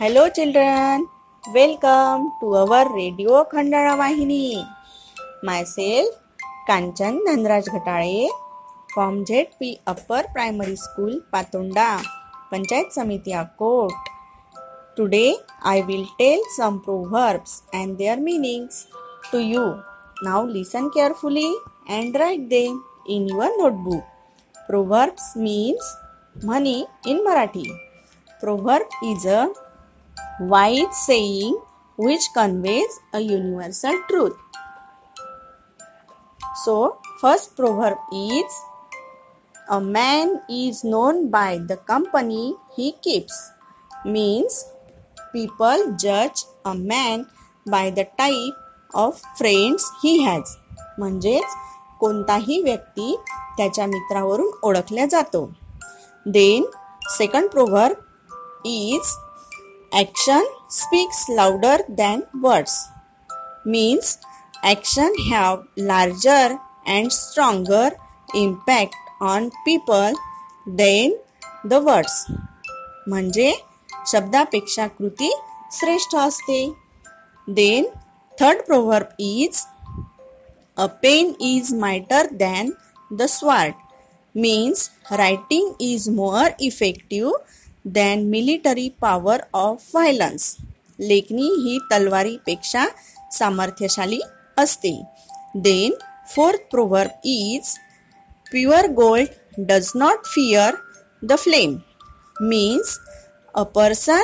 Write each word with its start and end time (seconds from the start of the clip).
Hello 0.00 0.26
children 0.36 1.02
welcome 1.44 2.26
to 2.40 2.50
our 2.56 2.86
radio 2.92 3.42
Khandala 3.50 3.94
वाहिनी 3.96 4.62
myself 5.64 6.08
Kanchan 6.68 7.18
Dhanraj 7.26 7.68
Ghatale 7.68 8.28
from 8.94 9.22
Z 9.24 9.46
P 9.60 9.74
upper 9.86 10.26
primary 10.32 10.76
school 10.76 11.18
Patonda 11.32 11.90
panchayat 12.52 12.94
samiti 12.94 13.32
Akot 13.34 14.08
today 14.96 15.32
I 15.64 15.82
will 15.82 16.04
tell 16.18 16.48
some 16.56 16.78
proverbs 16.78 17.60
and 17.74 17.96
their 17.96 18.18
meanings 18.22 18.84
to 19.32 19.38
you 19.38 19.68
now 20.24 20.46
listen 20.48 20.88
carefully 20.88 21.48
and 21.90 22.16
write 22.16 22.48
they 22.48 22.66
in 23.08 23.28
your 23.30 23.56
notebook 23.58 24.02
proverbs 24.68 25.32
means 25.38 25.96
money 26.44 26.84
in 27.06 27.22
Marathi 27.22 27.70
proverb 28.40 29.04
is 29.04 29.28
a 29.28 29.44
wise 30.40 30.96
saying 31.06 31.58
which 31.96 32.28
conveys 32.34 33.00
a 33.12 33.20
universal 33.20 33.94
truth. 34.08 34.36
So, 36.64 36.98
first 37.20 37.56
proverb 37.56 37.98
is 38.12 38.50
A 39.70 39.80
man 39.80 40.40
is 40.48 40.82
known 40.82 41.30
by 41.30 41.58
the 41.58 41.76
company 41.76 42.56
he 42.76 42.90
keeps. 43.02 43.36
Means 44.04 44.66
people 45.32 45.94
judge 45.96 46.42
a 46.64 46.74
man 46.74 47.26
by 47.64 47.90
the 47.90 48.08
type 48.18 48.56
of 48.94 49.20
friends 49.38 49.86
he 50.02 50.14
has. 50.26 50.56
म्हणजेच 50.98 51.54
कोणताही 52.00 52.62
व्यक्ती 52.62 53.16
त्याच्या 53.56 53.86
मित्रावरून 53.86 54.50
ओळखला 54.62 55.06
जातो 55.06 55.50
then 56.26 56.64
second 57.10 57.48
proverb 57.48 58.66
is 58.66 59.14
action 59.93 60.45
speaks 60.71 61.25
louder 61.29 61.81
than 61.97 62.21
words 62.43 62.77
means 63.65 64.17
action 64.63 65.13
have 65.27 65.63
larger 65.77 66.57
and 66.85 67.11
stronger 67.11 67.91
impact 68.35 68.95
on 69.21 69.49
people 69.67 70.17
than 70.81 71.15
the 71.71 71.79
words 71.87 72.17
म्हणजे 73.07 73.51
शब्दापेक्षा 74.11 74.87
कृती 74.97 75.31
श्रेष्ठ 75.79 76.15
असते 76.15 76.59
then 77.47 77.85
third 78.39 78.61
proverb 78.65 79.07
is 79.19 79.65
a 80.77 80.85
pen 81.01 81.33
is 81.49 81.73
mightier 81.79 82.27
than 82.39 82.71
the 83.11 83.25
sword 83.29 83.73
means 84.35 84.89
writing 85.09 85.67
is 85.79 86.07
more 86.09 86.47
effective 86.59 87.31
than 87.84 88.24
military 88.24 88.88
power 89.00 89.40
of 89.54 89.82
violence 89.94 90.56
लेखणी 90.98 91.48
ही 91.62 91.78
तलवारीपेक्षा 91.92 92.84
सामर्थ्यशाली 93.32 94.20
असते. 94.56 95.00
Then 95.54 95.94
fourth 96.34 96.58
proverb 96.70 97.10
is 97.24 97.76
pure 98.50 98.86
gold 98.86 99.28
does 99.58 99.90
not 99.94 100.24
fear 100.24 100.74
the 101.22 101.36
flame 101.38 101.76
means 102.40 102.98
a 103.54 103.62
person 103.74 104.22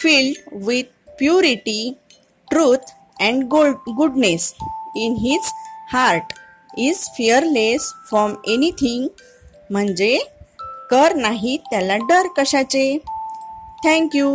filled 0.00 0.64
with 0.64 1.10
purity 1.18 1.92
truth 2.50 2.92
and 3.20 3.44
gold 3.44 3.90
goodness 3.96 4.52
in 4.96 5.16
his 5.16 5.52
heart 5.92 6.32
is 6.78 6.98
fearless 7.16 7.92
from 8.08 8.34
anything 8.48 9.08
म्हणजे 9.70 10.18
कर 10.90 11.14
नाही 11.14 11.56
त्याला 11.70 11.96
डर 11.96 12.26
कशाचे? 12.36 12.98
Thank you 13.84 14.30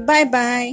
bye 0.00 0.24
bye 0.24 0.72